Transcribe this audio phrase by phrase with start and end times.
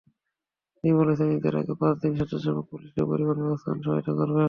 [0.73, 4.39] তিনি বলেছেন, ঈদের আগের পাঁচ দিন স্বেচ্ছাসেবকেরা পুলিশকে পরিবহন ব্যবস্থাপনায় সহায়তা করবেন।